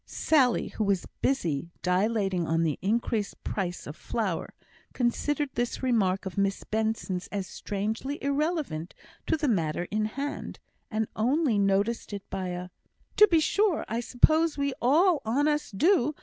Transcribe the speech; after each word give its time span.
Sally, 0.07 0.69
who 0.69 0.83
was 0.83 1.05
busy 1.21 1.69
dilating 1.83 2.47
on 2.47 2.63
the 2.63 2.79
increased 2.81 3.43
price 3.43 3.85
of 3.85 3.95
flour, 3.95 4.51
considered 4.93 5.51
this 5.53 5.83
remark 5.83 6.25
of 6.25 6.39
Miss 6.39 6.63
Benson's 6.63 7.27
as 7.27 7.45
strangely 7.45 8.17
irrelevant 8.23 8.95
to 9.27 9.37
the 9.37 9.47
matter 9.47 9.83
in 9.91 10.05
hand, 10.05 10.57
and 10.89 11.07
only 11.15 11.59
noticed 11.59 12.13
it 12.13 12.27
by 12.31 12.47
a 12.47 12.69
"To 13.17 13.27
be 13.27 13.39
sure! 13.39 13.85
I 13.87 13.99
suppose 13.99 14.57
we 14.57 14.73
all 14.81 15.21
on 15.23 15.47
us 15.47 15.69
do. 15.69 16.15